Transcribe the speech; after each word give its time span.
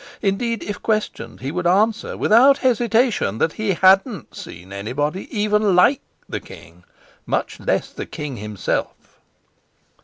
Indeed, 0.23 0.63
if 0.63 0.81
questioned, 0.81 1.41
he 1.41 1.51
would 1.51 1.67
answer 1.67 2.17
without 2.17 2.57
hesitation 2.57 3.37
that 3.37 3.53
he 3.53 3.73
hadn't 3.73 4.33
seen 4.35 4.73
anybody 4.73 5.27
even 5.29 5.75
like 5.75 6.01
the 6.27 6.39
king, 6.39 6.83
much 7.27 7.59
less 7.59 7.91
the 7.91 8.07
king 8.07 8.37
himself." 8.37 9.19